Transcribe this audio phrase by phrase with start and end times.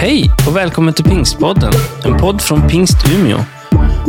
[0.00, 1.72] Hej och välkommen till Pingstpodden,
[2.04, 3.38] en podd från Pingst Umeå.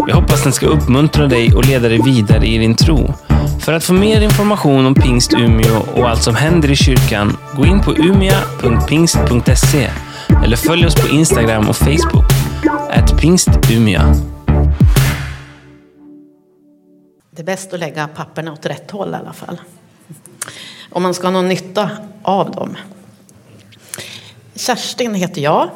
[0.07, 3.13] Jag hoppas den ska uppmuntra dig och leda dig vidare i din tro.
[3.59, 7.65] För att få mer information om Pingst Umeå och allt som händer i kyrkan, gå
[7.65, 9.89] in på umia.pingst.se
[10.43, 12.31] eller följ oss på Instagram och Facebook,
[12.89, 14.15] at pingstumia.
[17.31, 19.61] Det är bäst att lägga papperna åt rätt håll i alla fall.
[20.89, 21.89] Om man ska ha någon nytta
[22.23, 22.75] av dem.
[24.55, 25.69] Kerstin heter jag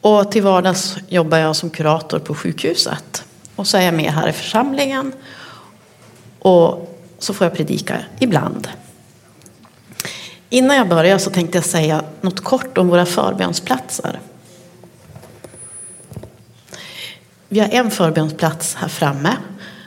[0.00, 3.24] och till vardags jobbar jag som kurator på sjukhuset.
[3.56, 5.12] Och så är jag med här i församlingen
[6.38, 8.68] och så får jag predika ibland.
[10.50, 14.20] Innan jag börjar så tänkte jag säga något kort om våra förbönsplatser.
[17.48, 19.36] Vi har en förbönsplats här framme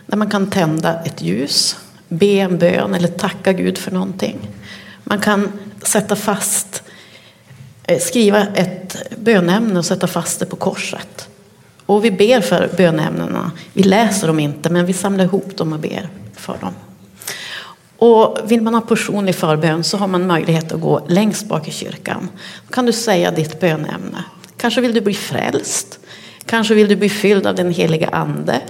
[0.06, 1.78] där man kan tända ett ljus,
[2.08, 4.38] be en bön eller tacka Gud för någonting.
[5.04, 5.52] Man kan
[5.84, 6.89] sätta fast, eh,
[7.90, 11.28] Eh, skriva ett bönämne och sätta fast det på korset.
[11.86, 13.52] Och vi ber för bönämnena.
[13.74, 16.74] Vi läser dem inte, men vi samlar ihop dem och ber för dem.
[17.98, 21.72] Och vill man ha personlig förbön så har man möjlighet att gå längst bak i
[21.72, 22.30] kyrkan.
[22.68, 24.24] Då kan du säga ditt bönämne.
[24.58, 26.00] Kanske vill du bli frälst.
[26.46, 28.62] Kanske vill du bli fylld av den heliga ande.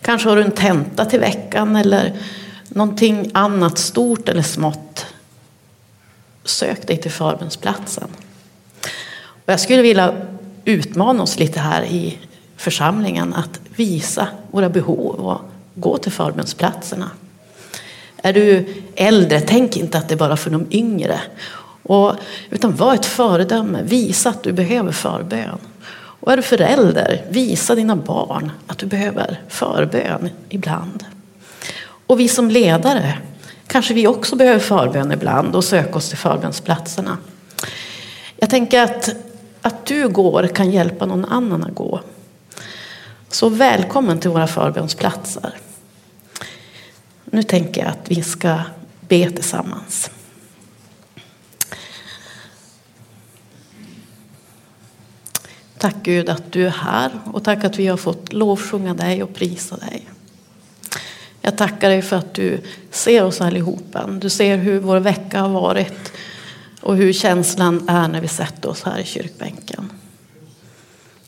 [0.00, 2.12] Kanske har du en tenta till veckan eller
[2.68, 5.06] någonting annat stort eller smått.
[6.44, 8.08] Sök dig till förbönsplatsen.
[9.44, 10.14] Och jag skulle vilja
[10.64, 12.18] utmana oss lite här i
[12.56, 15.40] församlingen att visa våra behov och
[15.74, 17.10] gå till förbönsplatserna.
[18.22, 21.20] Är du äldre, tänk inte att det är bara för de yngre.
[21.82, 22.14] Och,
[22.50, 25.58] utan var ett föredöme, visa att du behöver förbön.
[25.92, 31.04] Och är du förälder, visa dina barn att du behöver förbön ibland.
[32.06, 33.18] Och vi som ledare,
[33.66, 37.16] kanske vi också behöver förbön ibland och söka oss till förbönsplatserna.
[38.36, 39.10] Jag tänker att,
[39.62, 42.00] att du går kan hjälpa någon annan att gå.
[43.28, 45.54] Så välkommen till våra förbönsplatser.
[47.24, 48.58] Nu tänker jag att vi ska
[49.00, 50.10] be tillsammans.
[55.78, 59.34] Tack Gud att du är här och tack att vi har fått lovsjunga dig och
[59.34, 60.08] prisa dig.
[61.40, 62.60] Jag tackar dig för att du
[62.90, 64.06] ser oss allihopa.
[64.06, 66.12] Du ser hur vår vecka har varit
[66.80, 69.92] och hur känslan är när vi sätter oss här i kyrkbänken.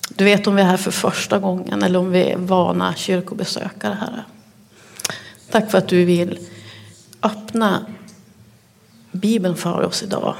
[0.09, 3.97] Du vet om vi är här för första gången eller om vi är vana kyrkobesökare,
[4.01, 4.25] Herre.
[5.51, 6.39] Tack för att du vill
[7.23, 7.87] öppna
[9.13, 10.35] Bibeln för oss idag.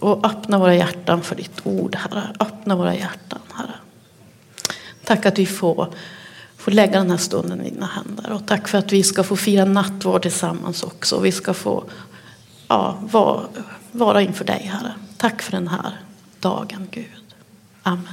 [0.00, 2.22] Och öppna våra hjärtan för ditt ord, Herre.
[2.40, 3.74] Öppna våra hjärtan, Herre.
[5.04, 5.88] Tack att vi får,
[6.56, 8.32] får lägga den här stunden i dina händer.
[8.32, 11.20] Och tack för att vi ska få fira nattvard tillsammans också.
[11.20, 11.84] Vi ska få
[12.68, 13.46] ja, var,
[13.92, 14.92] vara inför dig, Herre.
[15.16, 15.92] Tack för den här
[16.40, 17.04] dagen, Gud.
[17.82, 18.06] Amen.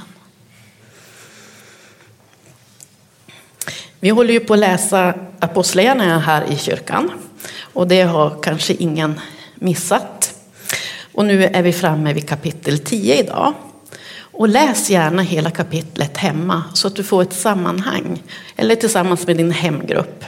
[4.00, 7.10] Vi håller ju på att läsa Apostlagärningarna här i kyrkan.
[7.60, 9.20] Och det har kanske ingen
[9.54, 10.34] missat.
[11.12, 13.54] Och nu är vi framme vid kapitel 10 idag.
[14.18, 18.22] Och läs gärna hela kapitlet hemma så att du får ett sammanhang.
[18.56, 20.24] Eller tillsammans med din hemgrupp.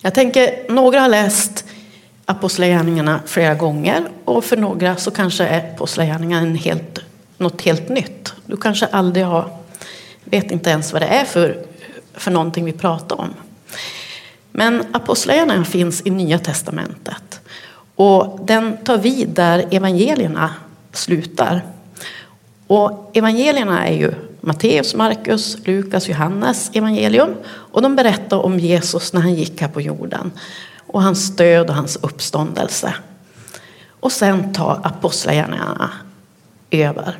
[0.00, 1.64] Jag tänker, några har läst
[2.30, 4.08] Apostlagärningarna flera gånger.
[4.24, 6.98] Och för några så kanske är Apostlagärningarna helt,
[7.36, 8.32] något helt nytt.
[8.46, 9.50] Du kanske aldrig har,
[10.24, 11.64] vet inte ens vad det är för
[12.14, 13.34] för någonting vi pratar om.
[14.52, 17.40] Men Apostlagärningarna finns i Nya Testamentet.
[17.94, 20.54] Och den tar vid där evangelierna
[20.92, 21.62] slutar.
[22.66, 27.34] Och evangelierna är ju Matteus, Markus, Lukas, Johannes evangelium.
[27.46, 30.32] Och de berättar om Jesus när han gick här på jorden.
[30.92, 32.94] Och hans död och hans uppståndelse.
[34.00, 35.90] Och sen tar Apostlagärningarna
[36.70, 37.18] över.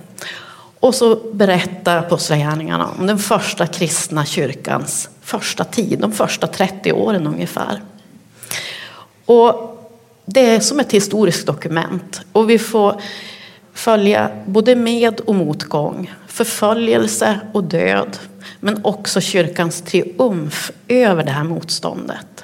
[0.80, 7.26] Och så berättar Apostlagärningarna om den första kristna kyrkans första tid, de första 30 åren
[7.26, 7.80] ungefär.
[9.26, 9.76] Och
[10.24, 13.00] det är som ett historiskt dokument och vi får
[13.72, 18.18] följa både med och motgång, förföljelse och död,
[18.60, 22.39] men också kyrkans triumf över det här motståndet.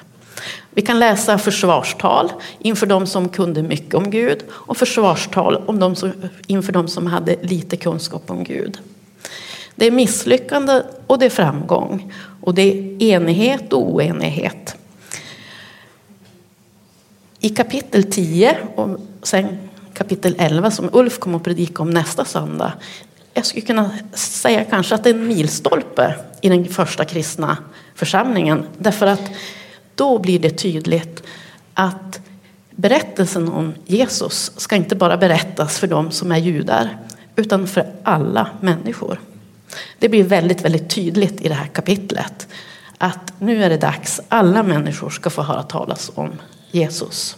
[0.77, 5.95] Vi kan läsa försvarstal inför de som kunde mycket om Gud och försvarstal om de
[5.95, 6.11] som,
[6.47, 8.79] inför de som hade lite kunskap om Gud.
[9.75, 12.13] Det är misslyckande och det är framgång.
[12.41, 14.75] Och det är enighet och oenighet.
[17.39, 19.57] I kapitel 10 och sen
[19.93, 22.73] kapitel 11 som Ulf kommer att predika om nästa söndag.
[23.33, 27.57] Jag skulle kunna säga kanske att det är en milstolpe i den första kristna
[27.95, 28.65] församlingen.
[28.77, 29.21] Därför att
[29.97, 31.23] då blir det tydligt
[31.73, 32.19] att
[32.71, 36.97] berättelsen om Jesus ska inte bara berättas för dem som är judar
[37.35, 39.19] utan för alla människor.
[39.99, 42.47] Det blir väldigt, väldigt tydligt i det här kapitlet
[42.97, 44.21] att nu är det dags.
[44.27, 46.31] Alla människor ska få höra talas om
[46.71, 47.37] Jesus.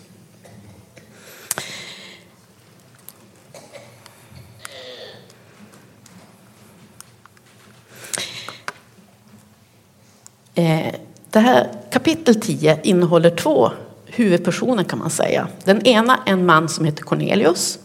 [10.55, 10.95] Eh,
[11.31, 13.71] det här kapitel 10 innehåller två
[14.05, 15.47] huvudpersoner kan man säga.
[15.63, 17.79] Den ena är en man som heter Cornelius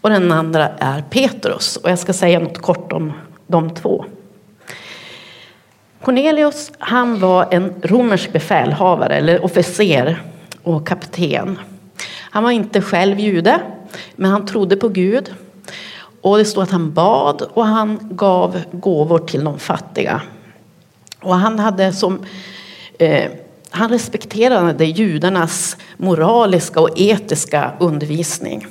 [0.00, 1.76] och den andra är Petrus.
[1.76, 3.12] Och jag ska säga något kort om
[3.46, 4.04] de två.
[6.02, 10.22] Cornelius han var en romersk befälhavare eller officer
[10.62, 11.58] och kapten.
[12.18, 13.60] Han var inte själv jude,
[14.16, 15.34] men han trodde på Gud.
[16.20, 20.22] Och det står att han bad och han gav gåvor till de fattiga.
[21.26, 22.24] Och han hade som
[22.98, 23.30] eh,
[23.70, 28.66] han respekterade judarnas moraliska och etiska undervisning.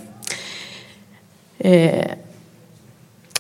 [1.57, 2.11] Eh,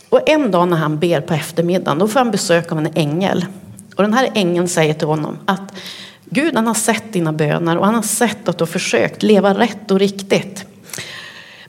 [0.09, 3.45] och en dag när han ber på eftermiddagen då får han besök av en ängel.
[3.95, 5.73] Och den här ängeln säger till honom att
[6.25, 9.53] Gud han har sett dina böner och han har sett att du har försökt leva
[9.53, 10.65] rätt och riktigt.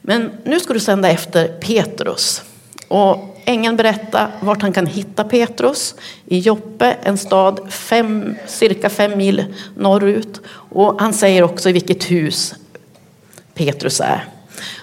[0.01, 2.43] Men nu ska du sända efter Petrus.
[2.89, 5.95] Och ängeln berättar vart han kan hitta Petrus
[6.27, 9.45] i Joppe, en stad fem, cirka fem mil
[9.77, 10.41] norrut.
[10.49, 12.55] Och han säger också i vilket hus
[13.55, 14.25] Petrus är.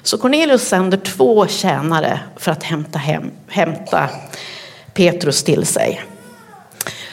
[0.03, 4.09] Så Cornelius sänder två tjänare för att hämta, hem, hämta
[4.93, 6.03] Petrus till sig.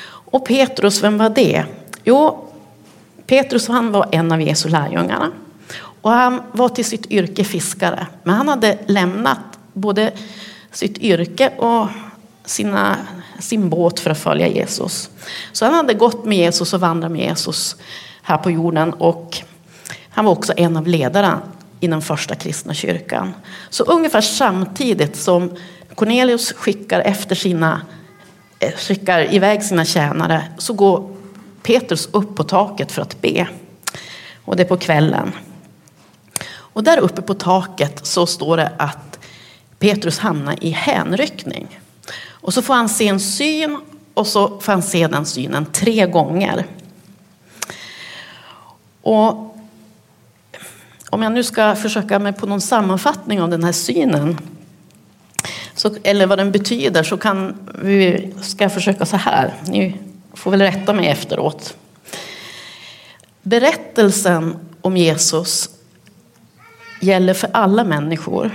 [0.07, 1.65] Och Petrus, vem var det?
[2.05, 2.49] Jo,
[3.27, 5.31] Petrus han var en av Jesu lärjungarna.
[6.03, 8.07] Och han var till sitt yrke fiskare.
[8.23, 9.39] Men han hade lämnat
[9.73, 10.13] både
[10.73, 11.89] sitt yrke och
[12.45, 12.97] sina,
[13.39, 15.11] sin båt för att följa Jesus.
[15.53, 17.77] Så han hade gått med Jesus och vandrat med Jesus
[18.23, 18.93] här på jorden.
[18.93, 19.39] Och
[20.11, 21.43] han var också en av ledarna
[21.81, 23.35] i den första kristna kyrkan.
[23.71, 25.57] Så ungefär samtidigt som
[25.95, 27.83] Cornelius skickar efter sina
[28.59, 31.11] eh, skickar iväg sina tjänare så går
[31.63, 33.49] Petrus upp på taket för att be.
[34.45, 35.33] Och det är på kvällen.
[36.51, 39.10] Och där uppe på taket så står det att
[39.81, 41.81] Petrus hamnar i hänryckning.
[42.29, 43.79] Och så får han se en syn
[44.15, 46.67] och så får han se den synen tre gånger.
[49.03, 49.57] Och
[51.11, 54.39] om jag nu ska försöka mig på någon sammanfattning av den här synen
[55.75, 59.55] så, eller vad den betyder så kan vi, ska jag försöka så här.
[59.67, 59.97] Ni
[60.35, 61.77] får väl rätta mig efteråt.
[63.43, 65.71] Berättelsen om Jesus
[67.01, 68.51] gäller för alla människor.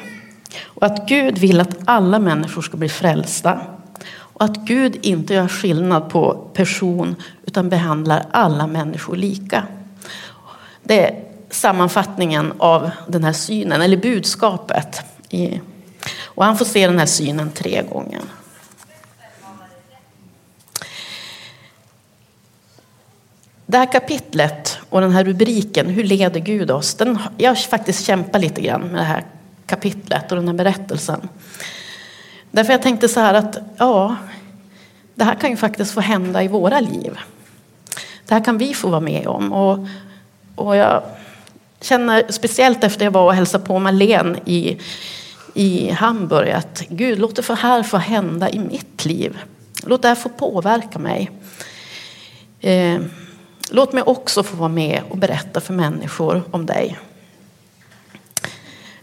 [0.64, 3.62] Och att Gud vill att alla människor ska bli frälsta.
[4.18, 7.16] Och att Gud inte gör skillnad på person
[7.46, 9.64] utan behandlar alla människor lika.
[10.84, 15.02] Det är sammanfattningen av den här synen, eller budskapet.
[16.24, 18.22] Och han får se den här synen tre gånger.
[23.66, 26.96] Det här kapitlet och den här rubriken, Hur leder Gud oss?
[26.96, 29.24] Den, jag har faktiskt kämpat lite grann med det här
[29.66, 31.30] kapitlet och den här berättelsen.
[32.52, 34.16] Därför jag tänkte så här att ja,
[35.16, 37.18] det här kan ju faktiskt få hända i våra liv.
[38.26, 39.54] Det här kan vi få vara med om.
[39.54, 39.88] Och,
[40.56, 41.04] och jag
[41.82, 44.78] känner speciellt efter jag var och hälsade på Marlene i,
[45.54, 49.38] i Hamburg att Gud, låt det här få hända i mitt liv.
[49.84, 51.32] Låt det här få påverka mig.
[52.62, 53.02] Eh,
[53.70, 56.98] låt mig också få vara med och berätta för människor om dig.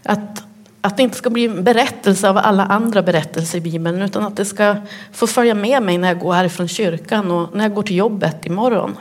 [0.03, 0.43] Att,
[0.85, 4.35] att det inte ska bli en berättelse av alla andra berättelser i Bibeln utan att
[4.35, 4.75] det ska
[5.11, 8.45] få följa med mig när jag går härifrån kyrkan och när jag går till jobbet
[8.45, 8.97] imorgon.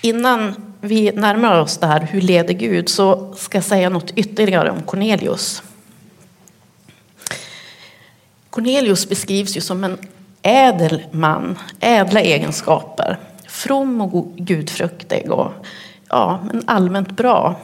[0.00, 4.70] Innan vi närmar oss det här, hur leder Gud, så ska jag säga något ytterligare
[4.70, 5.62] om Cornelius.
[8.50, 9.98] Cornelius beskrivs ju som en
[10.42, 15.52] ädel man, ädla egenskaper, from och gudfruktig och
[16.12, 17.56] ja, men allmänt bra.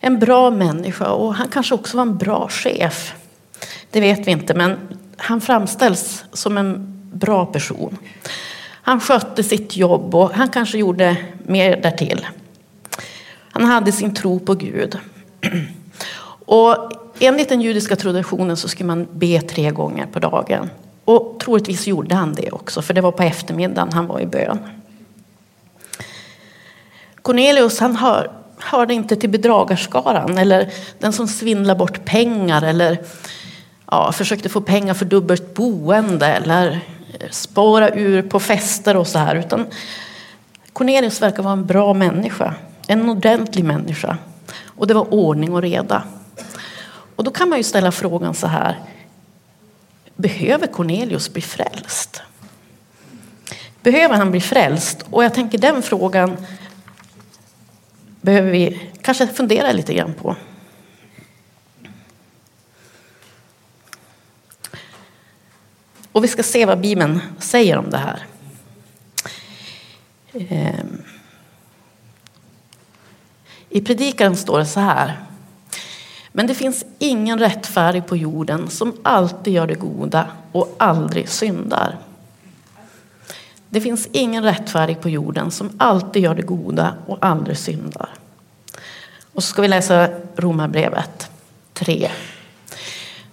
[0.00, 3.14] En bra människa och han kanske också var en bra chef.
[3.90, 4.76] Det vet vi inte, men
[5.16, 7.98] han framställs som en bra person.
[8.70, 11.16] Han skötte sitt jobb och han kanske gjorde
[11.46, 12.26] mer därtill.
[13.50, 14.98] Han hade sin tro på Gud.
[16.50, 20.70] Och enligt den judiska traditionen så skulle man be tre gånger på dagen.
[21.04, 24.58] Och troligtvis gjorde han det också, för det var på eftermiddagen han var i bön.
[27.28, 32.98] Cornelius han hör, hörde inte till bedragarskaran eller den som svindlar bort pengar eller
[33.90, 36.80] ja, försökte få pengar för dubbelt boende eller
[37.20, 39.36] eh, spara ur på fester och så här.
[39.36, 39.66] Utan
[40.72, 42.54] Cornelius verkar vara en bra människa,
[42.86, 44.16] en ordentlig människa.
[44.64, 46.02] Och det var ordning och reda.
[47.16, 48.78] Och då kan man ju ställa frågan så här.
[50.16, 52.22] Behöver Cornelius bli frälst?
[53.82, 55.04] Behöver han bli frälst?
[55.10, 56.36] Och jag tänker den frågan
[58.28, 60.36] behöver vi kanske fundera lite grann på.
[66.12, 68.26] Och vi ska se vad Bibeln säger om det här.
[70.32, 71.02] Ehm.
[73.68, 75.16] I predikaren står det så här.
[76.32, 82.07] Men det finns ingen rättfärdig på jorden som alltid gör det goda och aldrig syndar.
[83.70, 88.08] Det finns ingen rättfärdig på jorden som alltid gör det goda och aldrig syndar.
[89.32, 91.30] Och så ska vi läsa Romarbrevet
[91.72, 92.10] 3.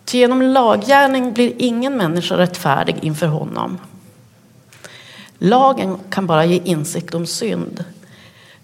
[0.05, 3.77] Ty genom laggärning blir ingen människa rättfärdig inför honom.
[5.37, 7.83] Lagen kan bara ge insikt om synd.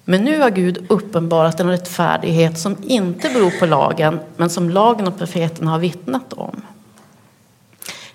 [0.05, 5.07] Men nu har Gud uppenbarat en rättfärdighet som inte beror på lagen, men som lagen
[5.07, 6.61] och profeterna har vittnat om.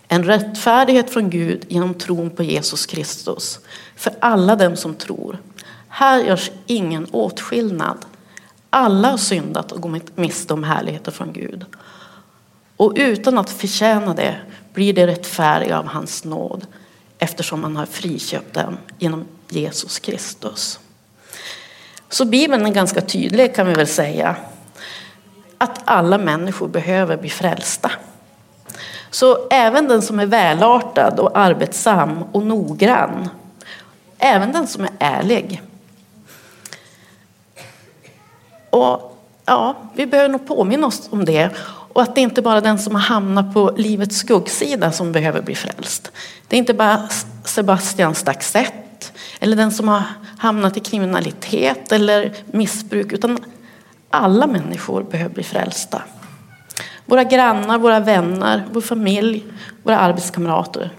[0.08, 3.58] En rättfärdighet från Gud genom tron på Jesus Kristus
[3.96, 5.38] för alla dem som tror.
[5.88, 7.98] Här görs ingen åtskillnad.
[8.70, 11.64] Alla har syndat och gått miste om härligheter från Gud.
[12.76, 14.36] Och utan att förtjäna det
[14.74, 16.66] blir det rättfärdiga av hans nåd
[17.18, 20.80] eftersom man har friköpt dem genom Jesus Kristus.
[22.08, 24.36] Så Bibeln är ganska tydlig kan vi väl säga.
[25.58, 27.90] Att alla människor behöver bli frälsta.
[29.10, 33.28] Så även den som är välartad och arbetsam och noggrann,
[34.18, 35.62] även den som är ärlig.
[38.70, 41.50] Och ja, vi behöver nog påminna oss om det
[41.96, 45.42] och att det inte bara är den som har hamnat på livets skuggsida som behöver
[45.42, 46.12] bli frälst.
[46.48, 47.08] Det är inte bara
[47.44, 50.02] Sebastian Staxett eller den som har
[50.38, 53.38] hamnat i kriminalitet eller missbruk utan
[54.10, 56.02] alla människor behöver bli frälsta.
[57.06, 59.44] Våra grannar, våra vänner, vår familj,
[59.82, 60.90] våra arbetskamrater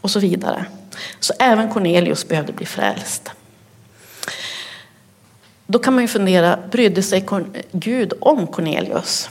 [0.00, 0.66] och så vidare.
[1.20, 3.30] Så även Cornelius behövde bli frälst.
[5.66, 7.26] Då kan man ju fundera, brydde sig
[7.72, 9.30] Gud om Cornelius?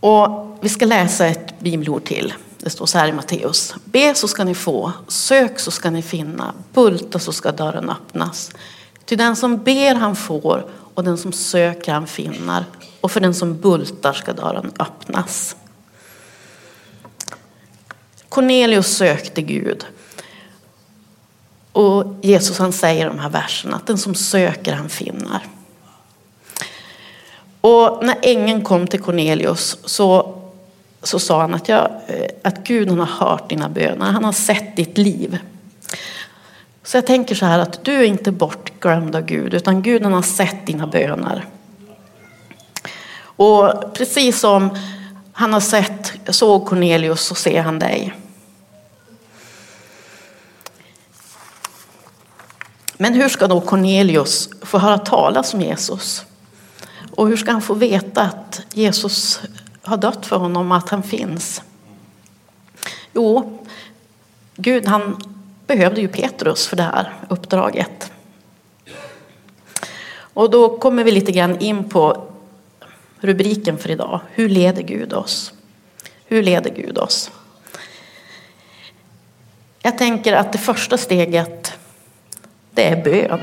[0.00, 2.34] Och vi ska läsa ett bibelord till.
[2.58, 3.74] Det står så här i Matteus.
[3.84, 8.50] Be så ska ni få, sök så ska ni finna, bulta så ska dörren öppnas.
[9.04, 10.66] Till den som ber han får
[10.96, 12.64] och den som söker han finner
[13.00, 15.56] och för den som bultar ska dörren öppnas.
[18.28, 19.86] Cornelius sökte Gud.
[21.72, 25.40] Och Jesus han säger i de här verserna att den som söker han finner.
[27.60, 30.38] Och när ängeln kom till Cornelius så,
[31.02, 34.32] så sa han att, jag, eh, att Gud han har hört dina böner, han har
[34.32, 35.38] sett ditt liv.
[36.86, 40.12] Så jag tänker så här att du är inte bortglömd av Gud utan Gud han
[40.12, 41.46] har sett dina böner.
[43.18, 44.78] Och precis som
[45.32, 48.14] han har sett, såg Cornelius så ser han dig.
[52.96, 56.24] Men hur ska då Cornelius få höra talas om Jesus?
[57.10, 59.40] Och hur ska han få veta att Jesus
[59.82, 61.62] har dött för honom och att han finns?
[63.12, 63.58] Jo,
[64.56, 65.35] Gud han
[65.66, 68.12] behövde ju Petrus för det här uppdraget.
[70.18, 72.28] Och då kommer vi lite grann in på
[73.20, 74.20] rubriken för idag.
[74.30, 75.52] Hur leder Gud oss?
[76.24, 77.30] Hur leder Gud oss?
[79.82, 81.72] Jag tänker att det första steget,
[82.70, 83.40] det är bön.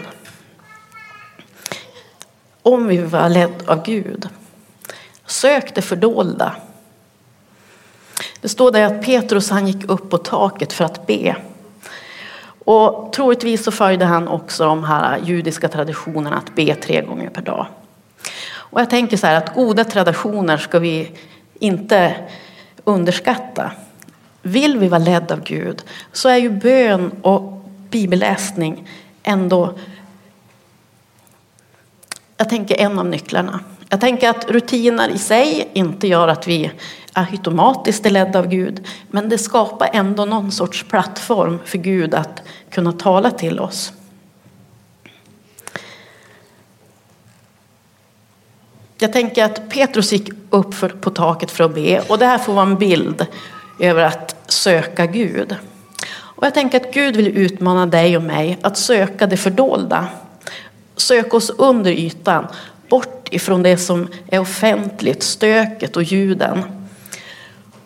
[2.61, 4.29] Om vi vill vara ledd av Gud.
[5.25, 6.55] Sök det fördolda.
[8.41, 11.35] Det står där att Petrus han gick upp på taket för att be.
[12.63, 17.41] Och troligtvis så följde han också de här judiska traditionerna att be tre gånger per
[17.41, 17.67] dag.
[18.55, 21.11] Och jag tänker så här att goda traditioner ska vi
[21.59, 22.15] inte
[22.83, 23.71] underskatta.
[24.41, 28.89] Vill vi vara ledda av Gud så är ju bön och bibelläsning
[29.23, 29.73] ändå
[32.37, 33.59] jag tänker en av nycklarna.
[33.93, 36.71] Jag tänker att rutiner i sig inte gör att vi
[37.13, 42.41] automatiskt är ledda av Gud, men det skapar ändå någon sorts plattform för Gud att
[42.69, 43.93] kunna tala till oss.
[48.97, 52.37] Jag tänker att Petrus gick upp för, på taket för att be och det här
[52.37, 53.25] får vara en bild
[53.79, 55.55] över att söka Gud.
[56.13, 60.07] Och jag tänker att Gud vill utmana dig och mig att söka det fördolda.
[60.95, 62.47] Söka oss under ytan,
[62.93, 66.63] bort ifrån det som är offentligt, stöket och ljuden.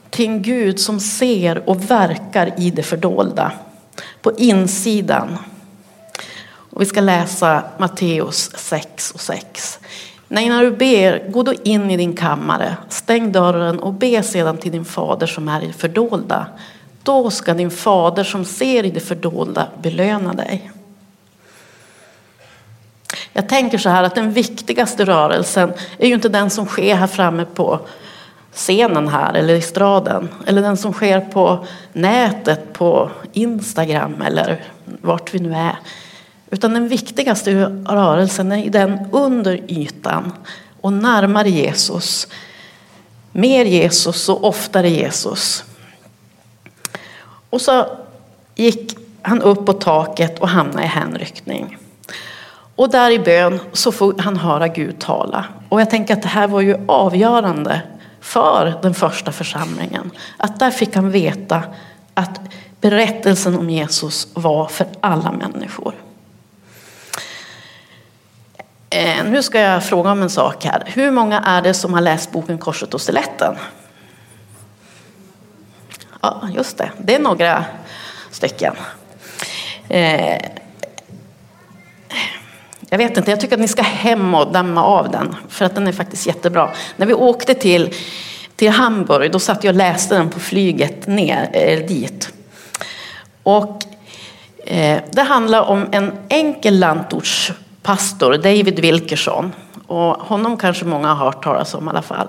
[0.09, 3.51] Till en Gud som ser och verkar i det fördolda,
[4.21, 5.37] på insidan.
[6.45, 9.79] Och vi ska läsa Matteus 6 och 6.
[10.27, 14.57] Nej, När du ber, gå då in i din kammare, stäng dörren och be sedan
[14.57, 16.47] till din fader som är i det fördolda.
[17.03, 20.71] Då ska din fader som ser i det fördolda belöna dig.
[23.37, 27.07] Jag tänker så här att den viktigaste rörelsen är ju inte den som sker här
[27.07, 27.79] framme på
[28.53, 34.63] scenen här eller i straden eller den som sker på nätet på Instagram eller
[35.01, 35.79] vart vi nu är.
[36.49, 37.51] Utan den viktigaste
[37.85, 40.31] rörelsen är den under ytan
[40.81, 42.27] och närmare Jesus.
[43.31, 45.63] Mer Jesus och oftare Jesus.
[47.49, 47.85] Och så
[48.55, 51.77] gick han upp på taket och hamnade i hänryckning.
[52.77, 55.45] Och där i bön så får han höra Gud tala.
[55.69, 57.81] Och jag tänker att det här var ju avgörande
[58.21, 60.11] för den första församlingen.
[60.37, 61.63] Att där fick han veta
[62.13, 62.39] att
[62.81, 65.93] berättelsen om Jesus var för alla människor.
[68.89, 70.83] Eh, nu ska jag fråga om en sak här.
[70.85, 73.55] Hur många är det som har läst boken Korset och stiletten?
[76.21, 76.91] Ja, just det.
[76.97, 77.65] Det är några
[78.31, 78.75] stycken.
[79.89, 80.56] Eh,
[82.89, 85.35] jag vet inte, jag tycker att ni ska hem och damma av den.
[85.49, 86.69] För att den är faktiskt jättebra.
[86.95, 87.93] När vi åkte till,
[88.55, 92.33] till Hamburg, då satt jag och läste den på flyget ner eh, dit.
[93.43, 93.83] Och
[94.65, 99.53] eh, det handlar om en enkel landortspastor, David Wilkerson.
[99.87, 102.27] Och honom kanske många har hört talas om i alla fall.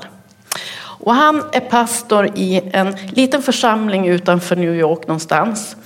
[0.80, 5.76] Och han är pastor i en liten församling utanför New York någonstans.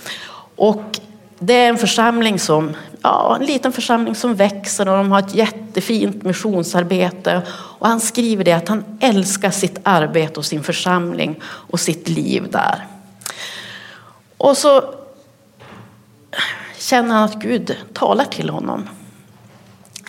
[0.56, 1.00] Och
[1.38, 5.34] det är en församling som, ja, en liten församling som växer och de har ett
[5.34, 7.42] jättefint missionsarbete.
[7.50, 12.50] Och han skriver det att han älskar sitt arbete och sin församling och sitt liv
[12.50, 12.86] där.
[14.36, 14.94] Och så
[16.78, 18.88] känner han att Gud talar till honom.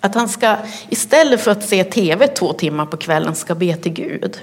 [0.02, 0.58] Att han ska,
[0.90, 4.40] istället för att se tv två timmar på kvällen, ska be till Gud.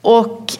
[0.00, 0.58] Och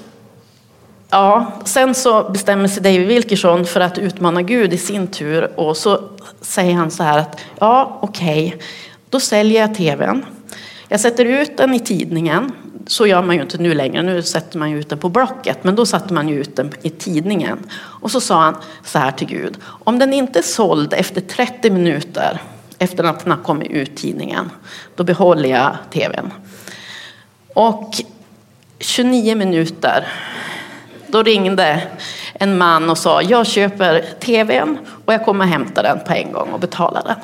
[1.10, 5.76] ja, sen så bestämmer sig David Wilkerson för att utmana Gud i sin tur och
[5.76, 6.00] så
[6.40, 8.66] säger han så här att ja, okej, okay,
[9.10, 10.24] då säljer jag tvn.
[10.88, 12.52] Jag sätter ut den i tidningen.
[12.86, 14.02] Så gör man ju inte nu längre.
[14.02, 15.64] Nu sätter man ju ut den på Blocket.
[15.64, 17.58] Men då satte man ju ut den i tidningen.
[17.74, 19.58] Och så sa han så här till Gud.
[19.64, 22.40] Om den inte är såld efter 30 minuter
[22.78, 24.50] efter att den har kommit ut tidningen.
[24.94, 26.32] Då behåller jag tvn.
[27.54, 27.94] Och
[28.78, 30.08] 29 minuter.
[31.08, 31.82] Då ringde
[32.34, 36.48] en man och sa jag köper tvn och jag kommer hämta den på en gång
[36.52, 37.16] och betala den.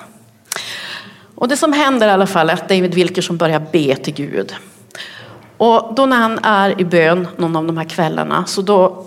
[1.35, 4.55] Och det som händer i alla fall är att David Wilkerson börjar be till Gud.
[5.57, 9.07] Och då när han är i bön någon av de här kvällarna så då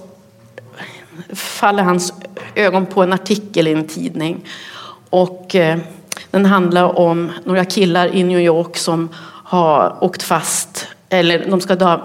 [1.33, 2.13] faller hans
[2.55, 4.45] ögon på en artikel i en tidning.
[5.09, 5.77] Och eh,
[6.31, 9.09] den handlar om några killar i New York som
[9.43, 11.99] har åkt fast eller de ska dö,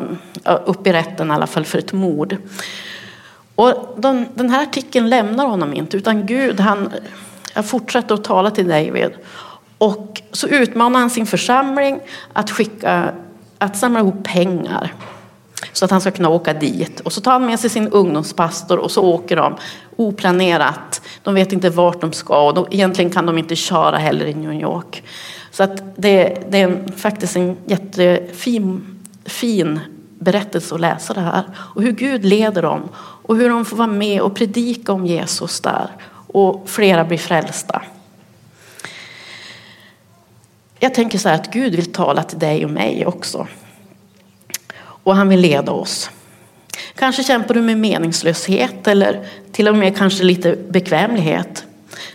[0.65, 2.37] upp i rätten i alla fall för ett mord.
[3.55, 6.93] Och den, den här artikeln lämnar honom inte utan Gud han
[7.65, 9.11] fortsätter att tala till David.
[9.79, 12.01] Och så utmanar han sin församling
[12.33, 13.13] att skicka,
[13.59, 14.95] att samla ihop pengar.
[15.73, 17.01] Så att han ska kunna åka dit.
[17.01, 19.57] Och så tar han med sig sin ungdomspastor och så åker de
[19.97, 21.03] oplanerat.
[21.23, 24.35] De vet inte vart de ska och de, egentligen kan de inte köra heller i
[24.35, 25.03] New York.
[25.51, 28.92] Så att det, det är en, faktiskt en jättefin
[29.25, 29.81] fin
[30.19, 31.45] berättelse att läsa det här.
[31.57, 35.61] Och hur Gud leder dem och hur de får vara med och predika om Jesus
[35.61, 35.91] där.
[36.27, 37.83] Och flera blir frälsta.
[40.79, 43.47] Jag tänker så här att Gud vill tala till dig och mig också.
[44.79, 46.11] Och han vill leda oss.
[46.95, 51.65] Kanske kämpar du med meningslöshet eller till och med kanske lite bekvämlighet.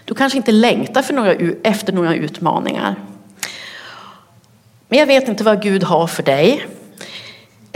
[0.06, 2.96] Du kanske inte längtar för några, efter några utmaningar.
[4.88, 6.68] Men jag vet inte vad Gud har för dig.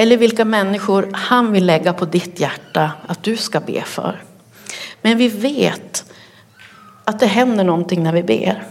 [0.01, 4.23] Eller vilka människor han vill lägga på ditt hjärta att du ska be för.
[5.01, 6.05] Men vi vet
[7.03, 8.63] att det händer någonting när vi ber.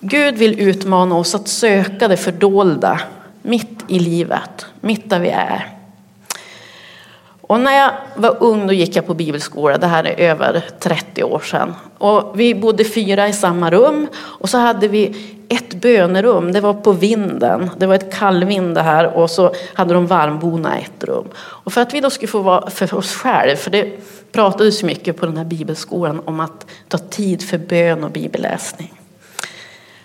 [0.00, 3.00] Gud vill utmana oss att söka det fördolda
[3.42, 5.81] mitt i livet, mitt där vi är.
[7.52, 11.24] Och när jag var ung då gick jag på bibelskola, det här är över 30
[11.24, 11.74] år sedan.
[11.98, 15.16] Och vi bodde fyra i samma rum och så hade vi
[15.48, 17.70] ett bönerum, det var på vinden.
[17.76, 21.28] Det var ett kallvind det här och så hade de varmbona ett rum.
[21.36, 23.90] Och för att vi då skulle få vara för oss själva, för det
[24.32, 29.01] pratades mycket på den här bibelskolan om att ta tid för bön och bibelläsning.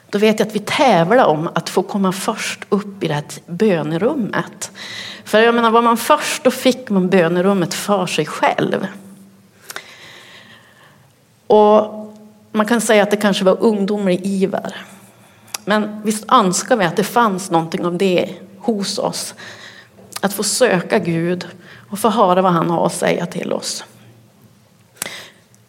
[0.09, 3.23] Då vet jag att vi tävlar om att få komma först upp i det här
[3.45, 4.71] bönerummet.
[5.23, 8.87] För jag menar, var man först då fick man bönerummet för sig själv.
[11.47, 12.07] Och
[12.57, 14.75] Man kan säga att det kanske var ungdomlig iver.
[15.65, 19.35] Men visst önskar vi att det fanns någonting av det hos oss.
[20.21, 21.47] Att få söka Gud
[21.89, 23.83] och få höra vad han har att säga till oss.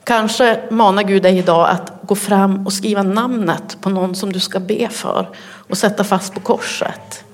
[0.08, 4.40] Kanske manar Gud dig idag att gå fram och skriva namnet på någon som du
[4.40, 5.28] ska be för
[5.68, 7.24] och sätta fast på korset.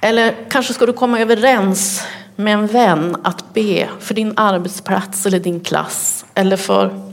[0.00, 2.02] Eller kanske ska du komma överens
[2.36, 7.10] med en vän att be för din arbetsplats eller din klass eller för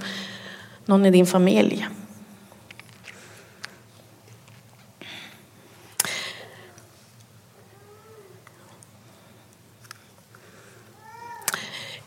[0.86, 1.88] någon i din familj.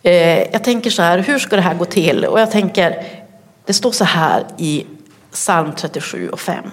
[0.02, 2.24] Eh, jag tänker så här, hur ska det här gå till?
[2.24, 3.04] Och jag tänker,
[3.64, 4.86] det står så här i
[5.32, 6.64] psalm 37 och 5.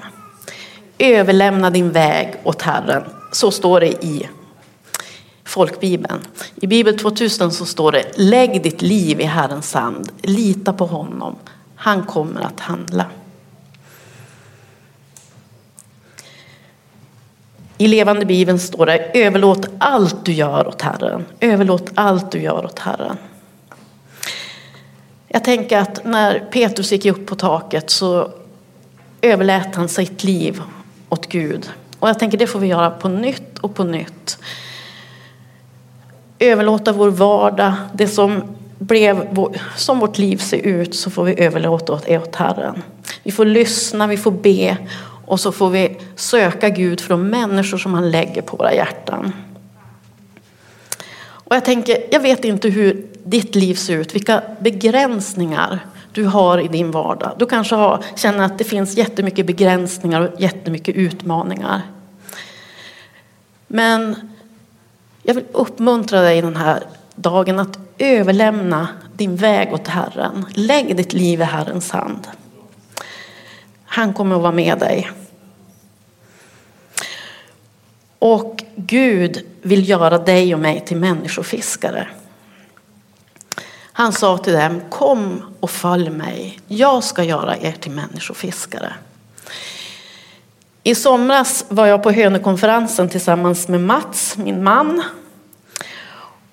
[0.97, 3.03] Överlämna din väg åt Herren.
[3.31, 4.29] Så står det i
[5.43, 6.19] folkbibeln.
[6.55, 11.35] I Bibel 2000 så står det, lägg ditt liv i Herrens hand, lita på honom,
[11.75, 13.05] han kommer att handla.
[17.77, 21.25] I levande bibeln står det överlåt allt du gör åt Herren.
[21.39, 23.17] Överlåt allt du gör åt Herren.
[25.27, 28.31] Jag tänker att när Petrus gick upp på taket så
[29.21, 30.61] överlät han sitt liv
[31.09, 31.69] åt Gud.
[31.99, 34.37] Och jag tänker det får vi göra på nytt och på nytt.
[36.39, 38.43] Överlåta vår vardag, det som
[38.79, 39.37] blev
[39.75, 42.83] som vårt liv ser ut så får vi överlåta åt, åt Herren.
[43.23, 44.77] Vi får lyssna, vi får be
[45.27, 49.33] och så får vi söka Gud för de människor som han lägger på våra hjärtan.
[51.19, 55.79] Och jag tänker, jag vet inte hur ditt liv ser ut, vilka begränsningar
[56.11, 57.31] du har i din vardag.
[57.39, 61.81] Du kanske har, känner att det finns jättemycket begränsningar och jättemycket utmaningar.
[63.67, 64.15] Men
[65.23, 66.83] jag vill uppmuntra dig den här
[67.15, 70.45] dagen att överlämna din väg åt Herren.
[70.53, 72.27] Lägg ditt liv i Herrens hand.
[73.87, 75.11] Han kommer att vara med dig.
[78.19, 82.07] Och Gud vill göra dig och mig till människofiskare.
[83.97, 86.59] Han sa till dem, kom och följ mig.
[86.67, 88.93] Jag ska göra er till människofiskare.
[90.83, 95.03] I somras var jag på Hönökonferensen tillsammans med Mats, min man.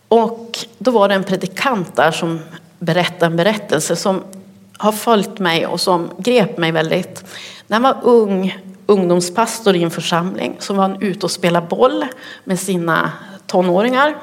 [0.08, 2.40] Och då var det en predikant där som
[2.78, 4.22] berättade en berättelse som
[4.78, 7.24] har följt mig och som grep mig väldigt.
[7.66, 12.06] När han var ung ungdomspastor i en församling så var han ute och spelade boll
[12.44, 13.12] med sina
[13.46, 14.16] tonåringar.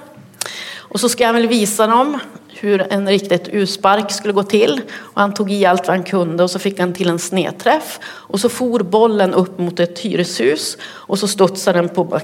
[0.77, 4.81] Och så ska han väl visa dem hur en riktigt urspark skulle gå till.
[4.93, 7.99] Och han tog i allt vad han kunde och så fick han till en snedträff.
[8.03, 12.19] Och så for bollen upp mot ett hyreshus och så studsade den på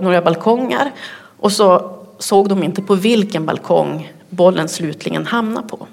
[0.00, 0.92] några balkonger.
[1.38, 5.86] Och så såg de inte på vilken balkong bollen slutligen hamnade på.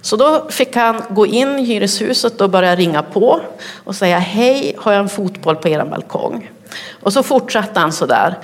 [0.00, 3.40] Så då fick han gå in i hyreshuset och börja ringa på
[3.84, 6.50] och säga hej, har jag en fotboll på er balkong?
[7.02, 8.38] Och så fortsatte han så där.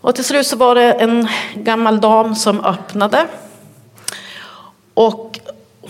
[0.00, 3.26] Och till slut så var det en gammal dam som öppnade.
[4.94, 5.40] Och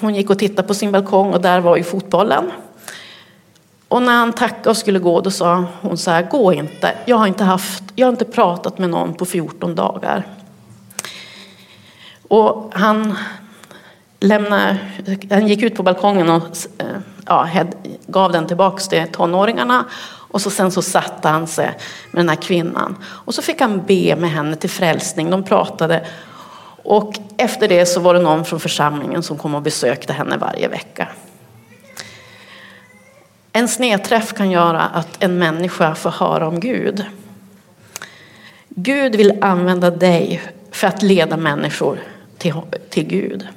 [0.01, 2.51] hon gick och tittade på sin balkong och där var ju fotbollen.
[3.89, 6.95] Och när han tackade och skulle gå då sa hon så här, gå inte.
[7.05, 10.27] Jag har inte, haft, jag har inte pratat med någon på 14 dagar.
[12.29, 13.19] Och han
[14.21, 14.79] lämnade,
[15.31, 16.87] han gick ut på balkongen och eh,
[17.27, 17.49] ja,
[18.07, 19.85] gav den tillbaks till tonåringarna.
[20.31, 21.79] Och så sen så satte han sig
[22.11, 22.97] med den här kvinnan.
[23.05, 25.31] Och så fick han be med henne till frälsning.
[25.31, 26.07] De pratade.
[26.83, 30.69] Och efter det så var det någon från församlingen som kom och besökte henne varje
[30.69, 31.09] vecka.
[33.53, 37.05] En snedträff kan göra att en människa får höra om Gud.
[38.69, 41.99] Gud vill använda dig för att leda människor
[42.39, 42.55] till,
[42.91, 43.49] till Gud.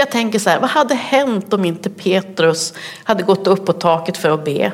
[0.00, 3.72] För jag tänker så här, vad hade hänt om inte Petrus hade gått upp på
[3.72, 4.72] taket för att be?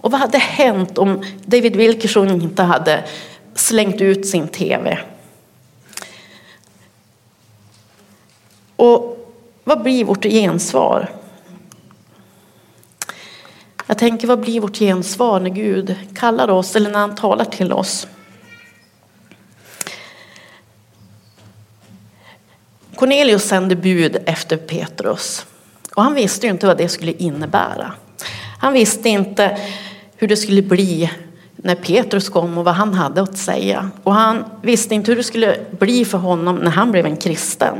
[0.00, 3.04] Och vad hade hänt om David Wilkerson inte hade
[3.54, 4.98] slängt ut sin tv?
[8.76, 9.28] Och
[9.64, 11.10] vad blir vårt gensvar?
[13.86, 17.72] Jag tänker, vad blir vårt gensvar när Gud kallar oss eller när han talar till
[17.72, 18.06] oss?
[22.96, 25.46] Cornelius sände bud efter Petrus
[25.94, 27.92] och han visste ju inte vad det skulle innebära.
[28.58, 29.58] Han visste inte
[30.16, 31.10] hur det skulle bli
[31.56, 33.90] när Petrus kom och vad han hade att säga.
[34.02, 37.78] Och han visste inte hur det skulle bli för honom när han blev en kristen.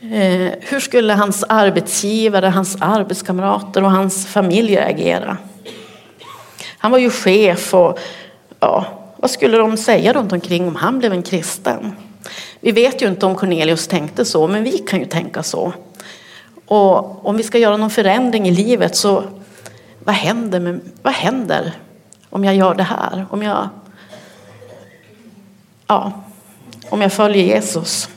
[0.00, 5.36] Eh, hur skulle hans arbetsgivare, hans arbetskamrater och hans familj reagera?
[6.78, 7.98] Han var ju chef och
[8.60, 8.86] ja,
[9.16, 11.96] vad skulle de säga runt omkring om han blev en kristen?
[12.66, 15.72] Vi vet ju inte om Cornelius tänkte så, men vi kan ju tänka så.
[16.64, 19.24] Och om vi ska göra någon förändring i livet så
[20.04, 21.72] vad händer, med, vad händer
[22.30, 23.26] om jag gör det här?
[23.30, 23.68] Om jag,
[25.86, 26.12] ja,
[26.88, 28.08] om jag följer Jesus?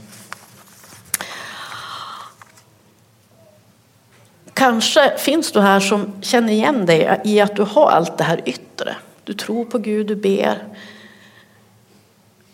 [4.54, 8.42] Kanske finns du här som känner igen dig i att du har allt det här
[8.46, 8.96] yttre.
[9.24, 10.64] Du tror på Gud, du ber.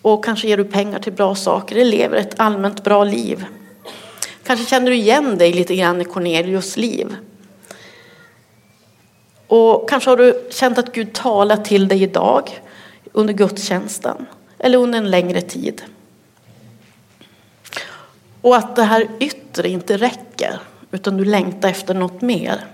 [0.06, 3.46] Och kanske ger du pengar till bra saker, eller lever ett allmänt bra liv.
[4.44, 7.16] Kanske känner du igen dig lite grann i Cornelius liv.
[9.48, 12.62] Och kanske har du känt att Gud talar till dig idag
[13.12, 14.26] under gudstjänsten
[14.60, 15.82] eller under en längre tid.
[18.42, 20.60] Och att det här yttre inte räcker
[20.92, 22.66] utan du längtar efter något mer.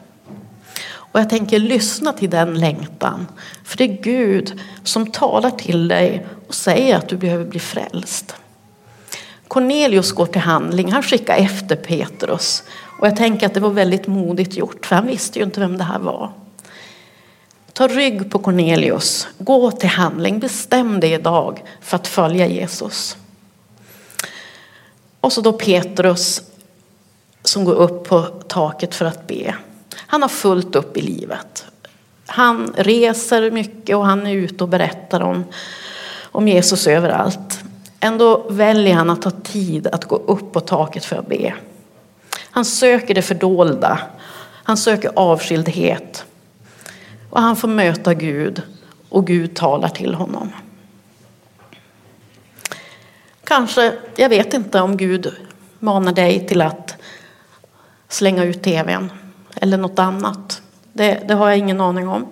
[1.12, 3.28] Och jag tänker lyssna till den längtan.
[3.63, 8.36] För det är Gud som talar till dig och säger att du behöver bli frälst.
[9.47, 12.63] Cornelius går till handling, han skickar efter Petrus.
[13.00, 15.78] Och jag tänker att det var väldigt modigt gjort, för han visste ju inte vem
[15.78, 16.32] det här var.
[17.74, 23.17] Ta rygg på Cornelius, gå till handling, bestäm dig idag för att följa Jesus.
[25.21, 26.41] Och så då Petrus
[27.43, 29.56] som går upp på taket för att be.
[29.97, 31.65] Han har fullt upp i livet.
[32.25, 35.43] Han reser mycket och han är ute och berättar om,
[36.21, 37.63] om Jesus överallt.
[37.99, 41.54] Ändå väljer han att ta tid att gå upp på taket för att be.
[42.51, 43.99] Han söker det fördolda.
[44.63, 46.25] Han söker avskildhet.
[47.30, 48.62] Och han får möta Gud
[49.10, 50.49] och Gud talar till honom.
[53.43, 55.34] Kanske, jag vet inte om Gud
[55.80, 56.95] manar dig till att
[58.08, 59.12] slänga ut tvn
[59.55, 60.61] eller något annat.
[60.93, 62.27] Det, det har jag ingen aning om.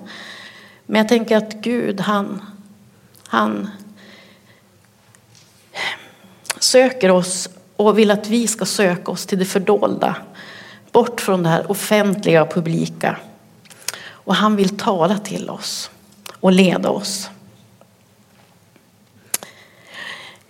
[0.85, 2.41] Men jag tänker att Gud han,
[3.27, 3.69] han
[6.59, 10.15] söker oss och vill att vi ska söka oss till det fördolda.
[10.91, 13.17] Bort från det här offentliga och publika.
[14.07, 15.91] Och han vill tala till oss
[16.39, 17.29] och leda oss.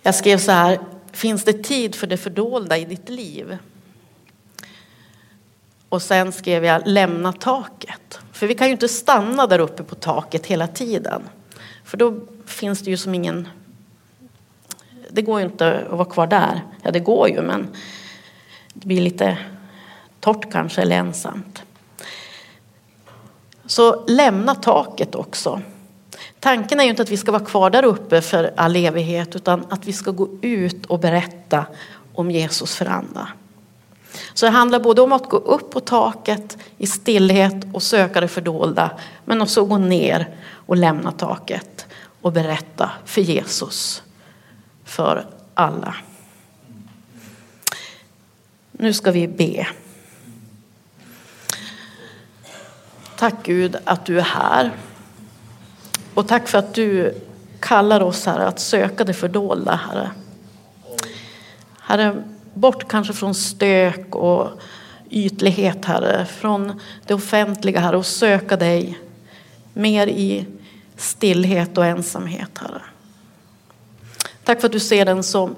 [0.02, 0.80] Jag skrev så här,
[1.12, 3.58] finns det tid för det fördolda i ditt liv?
[5.90, 8.20] Och sen skrev jag lämna taket.
[8.32, 11.22] För vi kan ju inte stanna där uppe på taket hela tiden.
[11.84, 13.48] För då finns det ju som ingen...
[15.10, 16.60] Det går ju inte att vara kvar där.
[16.82, 17.68] Ja, det går ju, men
[18.74, 19.38] det blir lite
[20.20, 21.62] torrt kanske, eller ensamt.
[23.66, 25.60] Så lämna taket också.
[26.40, 29.66] Tanken är ju inte att vi ska vara kvar där uppe för all evighet, utan
[29.70, 31.66] att vi ska gå ut och berätta
[32.14, 33.28] om Jesus för andra.
[34.34, 38.28] Så det handlar både om att gå upp på taket i stillhet och söka det
[38.28, 38.90] fördolda,
[39.24, 40.28] men också gå ner
[40.66, 41.86] och lämna taket
[42.20, 44.02] och berätta för Jesus
[44.84, 45.94] för alla.
[48.72, 49.66] Nu ska vi be.
[53.16, 54.72] Tack Gud att du är här.
[56.14, 57.14] Och tack för att du
[57.60, 60.10] kallar oss här att söka det fördolda, Herre.
[61.80, 62.22] Herre,
[62.60, 64.50] bort kanske från stök och
[65.10, 68.98] ytlighet, Herre, från det offentliga, Herre, och söka dig
[69.74, 70.46] mer i
[70.96, 72.82] stillhet och ensamhet, Herre.
[74.44, 75.54] Tack för att du ser den som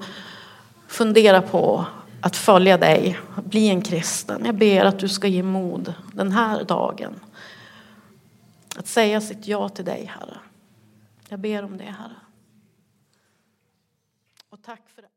[0.87, 1.85] funderar på
[2.21, 4.45] att följa dig, bli en kristen.
[4.45, 7.13] Jag ber att du ska ge mod den här dagen.
[8.75, 10.37] Att säga sitt ja till dig, Herre.
[11.29, 12.15] Jag ber om det, Herre.
[14.49, 15.12] Och tack för det.